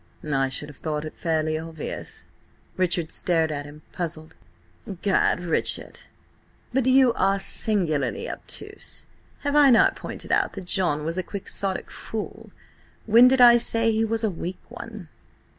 [0.33, 2.25] "I should have thought it fairly obvious."
[2.75, 4.33] Richard stared at him, puzzled.
[5.03, 5.99] "Gad, Richard!
[6.73, 9.05] but you are singularly obtuse.
[9.41, 12.49] Have I not pointed out that John was a quixotic fool?
[13.05, 15.09] When did I say he was a weak one?"